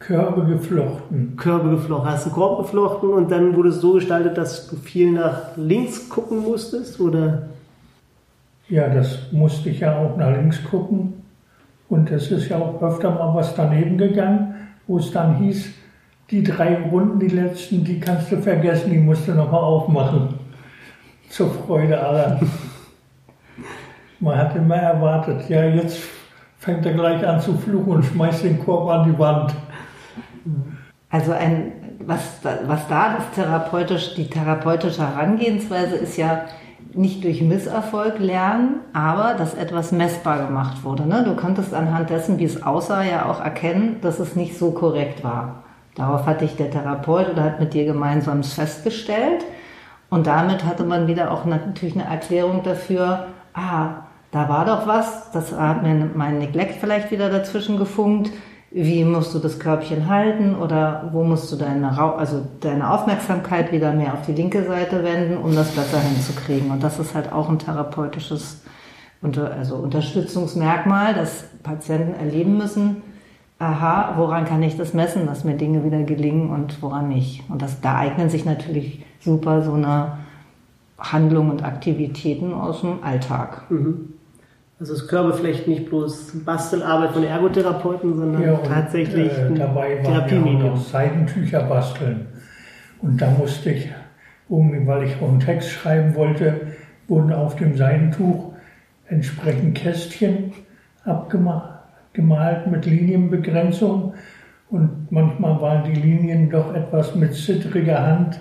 [0.00, 1.36] Körbe geflochten.
[1.36, 2.10] Körbe geflochten.
[2.10, 6.08] Hast du Korb geflochten und dann wurde es so gestaltet, dass du viel nach links
[6.08, 7.50] gucken musstest, oder?
[8.68, 11.22] Ja, das musste ich ja auch nach links gucken.
[11.90, 14.54] Und es ist ja auch öfter mal was daneben gegangen,
[14.86, 15.66] wo es dann hieß,
[16.30, 20.34] die drei Runden, die letzten, die kannst du vergessen, die musst du nochmal aufmachen.
[21.28, 22.40] Zur Freude aller.
[24.18, 25.98] Man hat immer erwartet, ja, jetzt
[26.58, 29.54] fängt er gleich an zu fluchen und schmeißt den Korb an die Wand.
[31.10, 36.42] Also ein, was, was da das therapeutisch, die therapeutische Herangehensweise ist ja
[36.94, 41.06] nicht durch Misserfolg lernen, aber dass etwas messbar gemacht wurde.
[41.06, 41.24] Ne?
[41.24, 45.22] Du konntest anhand dessen, wie es aussah, ja auch erkennen, dass es nicht so korrekt
[45.22, 45.64] war.
[45.96, 49.44] Darauf hatte ich der Therapeut oder hat mit dir gemeinsam festgestellt.
[50.08, 55.30] Und damit hatte man wieder auch natürlich eine Erklärung dafür, ah, da war doch was,
[55.32, 58.30] das hat mir mein Neglect vielleicht wieder dazwischen gefunkt
[58.70, 63.92] wie musst du das Körbchen halten oder wo musst du deine, also deine Aufmerksamkeit wieder
[63.92, 66.70] mehr auf die linke Seite wenden, um das besser hinzukriegen.
[66.70, 68.62] Und das ist halt auch ein therapeutisches
[69.22, 73.02] also Unterstützungsmerkmal, dass Patienten erleben müssen,
[73.58, 77.42] aha, woran kann ich das messen, dass mir Dinge wieder gelingen und woran nicht.
[77.50, 80.18] Und das, da eignen sich natürlich super so eine
[80.98, 83.70] Handlung und Aktivitäten aus dem Alltag.
[83.70, 84.14] Mhm.
[84.80, 89.96] Also es Körbe vielleicht nicht bloß Bastelarbeit von Ergotherapeuten, sondern ja, und, tatsächlich äh, dabei
[89.96, 90.74] Therapiemedium.
[90.78, 92.26] Seidentücher basteln.
[93.02, 93.90] Und da musste ich,
[94.48, 96.62] weil ich einen Text schreiben wollte,
[97.08, 98.54] wurden auf dem Seidentuch
[99.08, 100.54] entsprechend Kästchen
[101.04, 104.14] abgemalt mit Linienbegrenzung.
[104.70, 108.40] Und manchmal waren die Linien doch etwas mit zittriger Hand.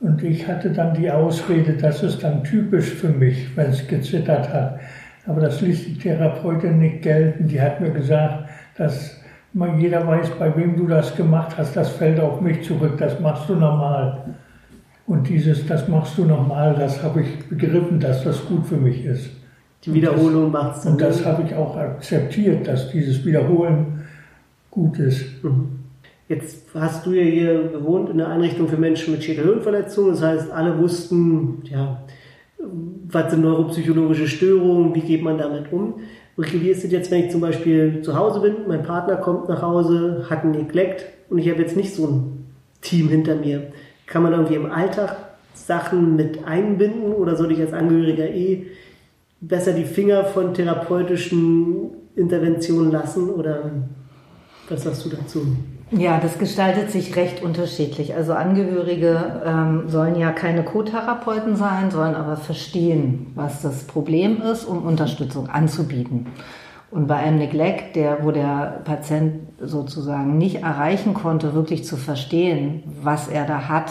[0.00, 4.48] Und ich hatte dann die Ausrede, das ist dann typisch für mich, wenn es gezittert
[4.50, 4.80] hat.
[5.26, 7.48] Aber das ließ die Therapeutin nicht gelten.
[7.48, 9.20] Die hat mir gesagt, dass
[9.78, 13.48] jeder weiß, bei wem du das gemacht hast, das fällt auf mich zurück, das machst
[13.48, 14.34] du normal.
[15.06, 19.04] Und dieses, das machst du nochmal, das habe ich begriffen, dass das gut für mich
[19.04, 19.30] ist.
[19.84, 20.86] Die Wiederholung macht es.
[20.86, 24.04] Und das habe ich auch akzeptiert, dass dieses Wiederholen
[24.70, 25.42] gut ist.
[25.42, 25.78] Mhm.
[26.28, 30.10] Jetzt hast du ja hier gewohnt in der Einrichtung für Menschen mit Schädelhirnverletzungen.
[30.10, 32.02] Das heißt, alle wussten, ja,
[32.58, 36.00] was sind neuropsychologische Störungen, wie geht man damit um.
[36.36, 39.62] Wie ist es jetzt, wenn ich zum Beispiel zu Hause bin, mein Partner kommt nach
[39.62, 42.46] Hause, hat einen Neglect und ich habe jetzt nicht so ein
[42.82, 43.72] Team hinter mir.
[44.06, 45.16] Kann man irgendwie im Alltag
[45.54, 48.66] Sachen mit einbinden oder soll ich als Angehöriger eh
[49.40, 53.70] besser die Finger von therapeutischen Interventionen lassen oder
[54.68, 55.46] was sagst du dazu?
[55.92, 58.12] Ja, das gestaltet sich recht unterschiedlich.
[58.14, 64.64] Also Angehörige ähm, sollen ja keine Co-Therapeuten sein, sollen aber verstehen, was das Problem ist,
[64.64, 66.26] um Unterstützung anzubieten.
[66.90, 72.82] Und bei einem Neglect, der, wo der Patient sozusagen nicht erreichen konnte, wirklich zu verstehen,
[73.02, 73.90] was er da hat,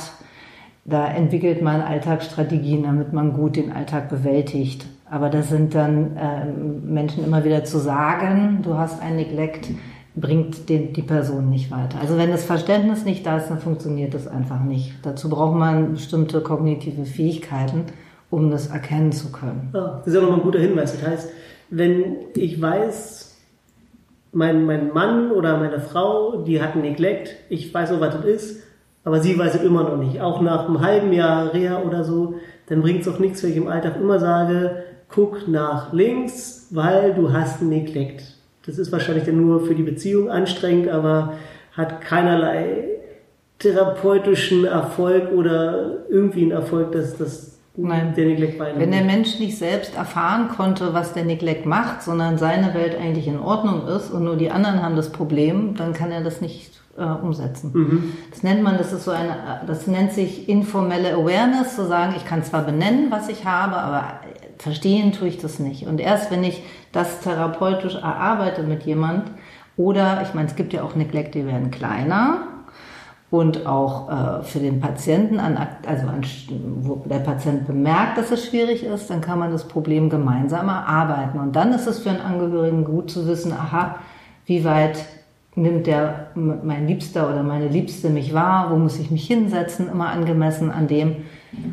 [0.84, 4.86] da entwickelt man Alltagsstrategien, damit man gut den Alltag bewältigt.
[5.10, 9.70] Aber das sind dann äh, Menschen immer wieder zu sagen, du hast ein Neglect,
[10.16, 12.00] bringt den, die Person nicht weiter.
[12.00, 14.94] Also wenn das Verständnis nicht da ist, dann funktioniert das einfach nicht.
[15.04, 17.86] Dazu braucht man bestimmte kognitive Fähigkeiten,
[18.30, 19.72] um das erkennen zu können.
[19.74, 20.94] Ja, das ist ja nochmal ein guter Hinweis.
[20.94, 21.30] Das heißt,
[21.70, 23.38] wenn ich weiß,
[24.32, 28.26] mein, mein Mann oder meine Frau, die hat ein Neglect, ich weiß auch, was das
[28.26, 28.64] ist,
[29.04, 30.22] aber sie weiß es immer noch nicht.
[30.22, 32.36] Auch nach einem halben Jahr Reha oder so,
[32.68, 37.14] dann bringt es auch nichts, wenn ich im Alltag immer sage, guck nach links, weil
[37.14, 38.35] du hast ein Neglect.
[38.66, 41.34] Das ist wahrscheinlich dann nur für die Beziehung anstrengend, aber
[41.74, 42.86] hat keinerlei
[43.60, 48.14] therapeutischen Erfolg oder irgendwie einen Erfolg, dass das Nein.
[48.16, 52.38] der Neglect bei Wenn der Mensch nicht selbst erfahren konnte, was der Neglect macht, sondern
[52.38, 56.12] seine Welt eigentlich in Ordnung ist und nur die anderen haben das Problem, dann kann
[56.12, 57.72] er das nicht äh, umsetzen.
[57.74, 58.14] Mhm.
[58.32, 62.26] Das nennt man, das ist so eine, das nennt sich informelle Awareness, zu sagen, ich
[62.26, 64.22] kann zwar benennen, was ich habe, aber
[64.58, 65.88] verstehen tue ich das nicht.
[65.88, 69.32] Und erst wenn ich das therapeutisch erarbeite mit jemand,
[69.78, 72.48] oder ich meine, es gibt ja auch Neglect, die werden kleiner
[73.30, 76.22] und auch äh, für den Patienten, an, also an,
[76.82, 81.40] wo der Patient bemerkt, dass es schwierig ist, dann kann man das Problem gemeinsam erarbeiten.
[81.40, 83.96] Und dann ist es für einen Angehörigen gut zu wissen, aha,
[84.46, 85.04] wie weit
[85.56, 90.10] nimmt der mein Liebster oder meine Liebste mich wahr, wo muss ich mich hinsetzen, immer
[90.10, 91.18] angemessen an dem,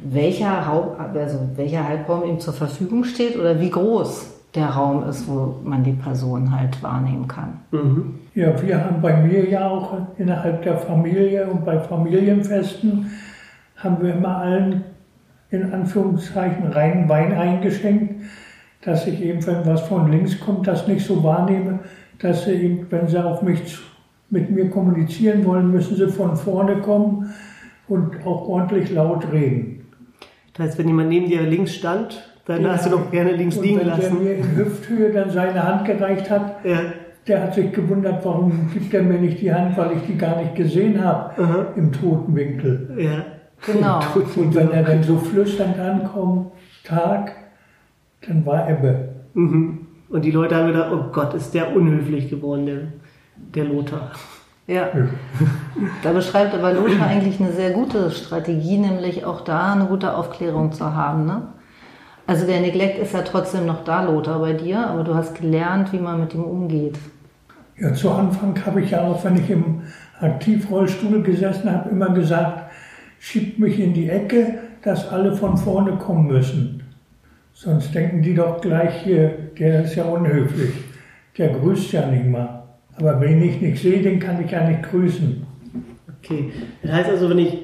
[0.04, 5.26] welcher, Raum, also welcher Halbraum ihm zur Verfügung steht oder wie groß der Raum ist,
[5.28, 7.60] wo man die Person halt wahrnehmen kann.
[7.70, 8.14] Mhm.
[8.34, 13.10] Ja, wir haben bei mir ja auch innerhalb der Familie und bei Familienfesten
[13.76, 14.84] haben wir immer allen
[15.50, 18.24] in Anführungszeichen reinen Wein eingeschenkt,
[18.82, 21.80] dass ich eben, wenn was von links kommt, das nicht so wahrnehme,
[22.18, 23.78] dass sie eben, wenn sie auf mich
[24.30, 27.32] mit mir kommunizieren wollen, müssen sie von vorne kommen
[27.88, 29.71] und auch ordentlich laut reden.
[30.54, 32.72] Das heißt, wenn jemand neben dir links stand, dann ja.
[32.72, 34.18] hast du doch gerne links und liegen wenn lassen.
[34.18, 36.80] Wenn der mir in Hüfthöhe dann seine Hand gereicht hat, ja.
[37.26, 40.40] der hat sich gewundert, warum gibt er mir nicht die Hand, weil ich die gar
[40.40, 41.66] nicht gesehen habe Aha.
[41.76, 42.94] im Totenwinkel.
[42.98, 43.24] Ja.
[43.64, 44.00] Genau.
[44.36, 46.52] Und wenn er dann so flüsternd ankommt,
[46.84, 47.32] Tag,
[48.26, 49.08] dann war Ebbe.
[49.34, 49.86] Mhm.
[50.08, 52.80] Und die Leute haben gedacht, oh Gott, ist der unhöflich geworden, der,
[53.36, 54.12] der Lothar.
[54.72, 54.88] Ja.
[56.02, 60.72] Da beschreibt aber Lothar eigentlich eine sehr gute Strategie, nämlich auch da eine gute Aufklärung
[60.72, 61.26] zu haben.
[61.26, 61.42] Ne?
[62.26, 65.92] Also der Neglect ist ja trotzdem noch da, Lothar, bei dir, aber du hast gelernt,
[65.92, 66.98] wie man mit ihm umgeht.
[67.76, 69.82] Ja, zu Anfang habe ich ja auch, wenn ich im
[70.20, 72.70] Aktivrollstuhl gesessen habe, immer gesagt,
[73.18, 76.82] schiebt mich in die Ecke, dass alle von vorne kommen müssen.
[77.52, 80.72] Sonst denken die doch gleich hier, der ist ja unhöflich,
[81.36, 82.61] der grüßt ja nicht mal.
[82.96, 85.46] Aber wenn ich nicht sehe, den kann ich ja nicht grüßen.
[86.18, 86.52] Okay,
[86.82, 87.58] das heißt also, wenn ich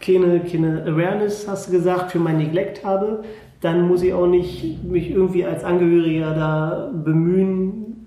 [0.00, 3.24] keine, keine Awareness, hast du gesagt, für mein Neglect habe,
[3.60, 8.06] dann muss ich auch nicht mich irgendwie als Angehöriger da bemühen,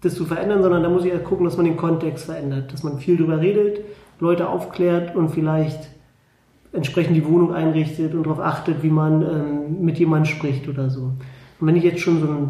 [0.00, 2.82] das zu verändern, sondern da muss ich halt gucken, dass man den Kontext verändert, dass
[2.82, 3.80] man viel drüber redet,
[4.20, 5.90] Leute aufklärt und vielleicht
[6.72, 11.12] entsprechend die Wohnung einrichtet und darauf achtet, wie man ähm, mit jemandem spricht oder so.
[11.60, 12.48] Und wenn ich jetzt schon so ein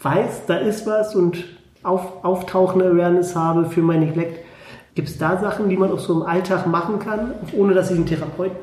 [0.00, 1.44] weiß, da ist was und
[1.82, 4.44] auf, auftauchende Awareness habe für mein Neglect,
[4.94, 7.96] gibt es da Sachen, die man auch so im Alltag machen kann, ohne dass ich
[7.96, 8.58] einen Therapeuten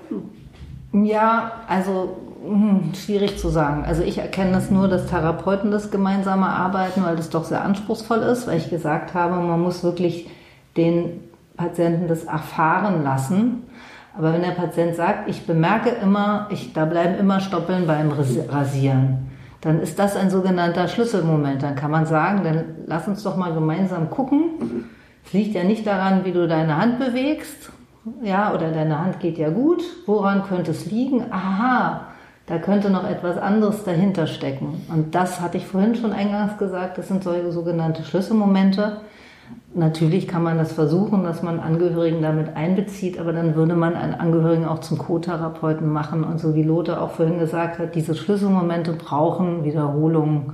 [0.91, 3.83] ja, also hm, schwierig zu sagen.
[3.85, 8.19] Also ich erkenne das nur, dass Therapeuten das gemeinsame arbeiten, weil das doch sehr anspruchsvoll
[8.19, 10.29] ist, weil ich gesagt habe, man muss wirklich
[10.77, 11.21] den
[11.57, 13.63] Patienten das erfahren lassen.
[14.17, 19.29] Aber wenn der Patient sagt, ich bemerke immer, ich, da bleiben immer Stoppeln beim Rasieren,
[19.61, 21.63] dann ist das ein sogenannter Schlüsselmoment.
[21.63, 24.85] Dann kann man sagen, dann lass uns doch mal gemeinsam gucken.
[25.25, 27.71] Es liegt ja nicht daran, wie du deine Hand bewegst,
[28.23, 29.83] ja, oder deine Hand geht ja gut.
[30.05, 31.31] Woran könnte es liegen?
[31.31, 32.07] Aha,
[32.45, 34.81] da könnte noch etwas anderes dahinter stecken.
[34.89, 39.01] Und das hatte ich vorhin schon eingangs gesagt, das sind solche sogenannte Schlüsselmomente.
[39.75, 44.15] Natürlich kann man das versuchen, dass man Angehörigen damit einbezieht, aber dann würde man einen
[44.15, 46.23] Angehörigen auch zum Co-Therapeuten machen.
[46.23, 50.53] Und so wie Lothar auch vorhin gesagt hat, diese Schlüsselmomente brauchen Wiederholung.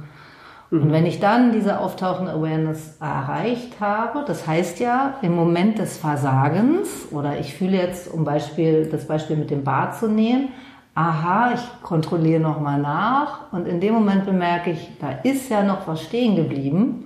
[0.70, 0.82] Mhm.
[0.82, 5.97] Und wenn ich dann diese auftauchende Awareness erreicht habe, das heißt ja, im Moment des
[5.97, 10.49] Versagens, oder ich fühle jetzt, um Beispiel, das Beispiel mit dem Bad zu nehmen,
[10.93, 15.88] aha, ich kontrolliere nochmal nach und in dem Moment bemerke ich, da ist ja noch
[15.88, 17.05] was stehen geblieben,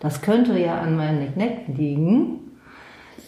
[0.00, 2.40] das könnte ja an meinem Neck liegen,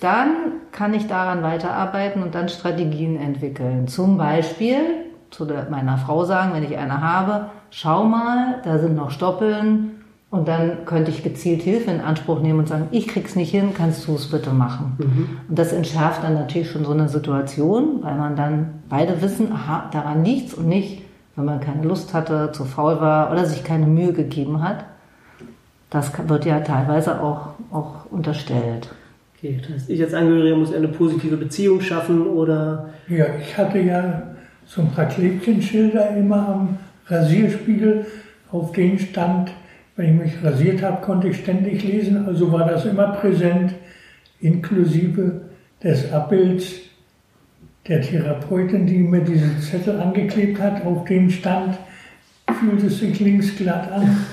[0.01, 0.31] dann
[0.73, 3.87] kann ich daran weiterarbeiten und dann Strategien entwickeln.
[3.87, 4.81] Zum Beispiel
[5.31, 10.01] zu meiner Frau sagen, wenn ich eine habe, schau mal, da sind noch Stoppeln,
[10.31, 13.75] und dann könnte ich gezielt Hilfe in Anspruch nehmen und sagen, ich krieg's nicht hin,
[13.77, 14.97] kannst du es bitte machen.
[14.99, 15.29] Mhm.
[15.49, 19.91] Und das entschärft dann natürlich schon so eine Situation, weil man dann beide wissen, aha,
[19.93, 21.03] daran nichts und nicht,
[21.35, 24.85] wenn man keine Lust hatte, zu faul war oder sich keine Mühe gegeben hat.
[25.91, 28.89] Das wird ja teilweise auch, auch unterstellt.
[29.37, 32.91] Okay, das heißt, ich als Angehöriger muss eine positive Beziehung schaffen oder?
[33.09, 34.23] Ja, ich hatte ja
[34.67, 38.07] so ein paar Klebchenschilder immer am Rasierspiegel,
[38.53, 39.51] auf denen stand,
[39.97, 43.75] wenn ich mich rasiert habe, konnte ich ständig lesen, also war das immer präsent,
[44.41, 45.43] inklusive
[45.83, 46.73] des Abbilds
[47.89, 51.79] der Therapeutin, die mir diese Zettel angeklebt hat, auf dem stand,
[52.61, 54.25] fühlt es sich links glatt an.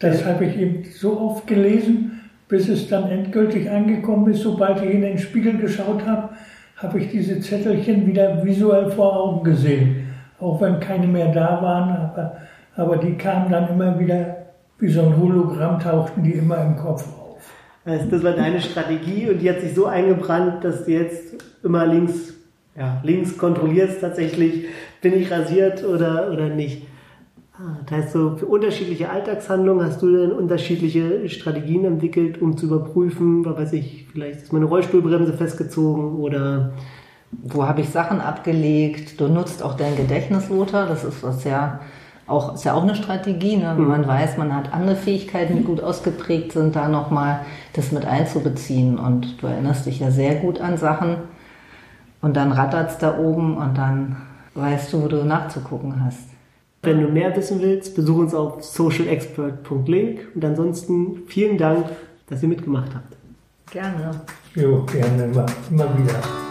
[0.00, 4.42] Das habe ich eben so oft gelesen, bis es dann endgültig angekommen ist.
[4.42, 6.30] Sobald ich in den Spiegel geschaut habe,
[6.76, 10.08] habe ich diese Zettelchen wieder visuell vor Augen gesehen.
[10.40, 12.36] Auch wenn keine mehr da waren, aber,
[12.76, 14.40] aber die kamen dann immer wieder
[14.80, 17.52] wie so ein Hologramm tauchten die immer im Kopf auf.
[17.84, 21.86] Also das war deine Strategie und die hat sich so eingebrannt, dass du jetzt immer
[21.86, 22.34] links,
[22.76, 24.66] ja, links kontrollierst tatsächlich,
[25.02, 26.86] bin ich rasiert oder, oder nicht.
[27.62, 32.66] Ah, das heißt, so für unterschiedliche Alltagshandlungen hast du dann unterschiedliche Strategien entwickelt, um zu
[32.66, 36.72] überprüfen, was weiß ich, vielleicht ist meine Rollstuhlbremse festgezogen oder
[37.30, 39.20] wo habe ich Sachen abgelegt.
[39.20, 41.80] Du nutzt auch dein Gedächtnis, Lothar, das ist was sehr
[42.26, 43.72] auch, ist ja auch eine Strategie, ne?
[43.76, 43.88] wenn mhm.
[43.88, 47.40] man weiß, man hat andere Fähigkeiten, die gut ausgeprägt sind, da nochmal
[47.74, 48.98] das mit einzubeziehen.
[48.98, 51.16] Und du erinnerst dich ja sehr gut an Sachen
[52.22, 54.16] und dann rattert es da oben und dann
[54.54, 56.29] weißt du, wo du nachzugucken hast.
[56.82, 61.86] Wenn du mehr wissen willst, besuch uns auf socialexpert.link und ansonsten vielen Dank,
[62.28, 63.16] dass ihr mitgemacht habt.
[63.70, 64.22] Gerne.
[64.54, 65.24] Jo, gerne,
[65.70, 66.49] immer wieder.